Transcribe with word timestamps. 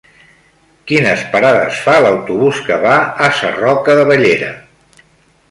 Quines 0.91 1.25
parades 1.35 1.81
fa 1.89 1.97
l'autobús 2.05 2.63
que 2.71 2.79
va 2.87 2.95
a 3.27 3.29
Sarroca 3.43 3.99
de 4.01 4.09
Bellera? 4.13 4.51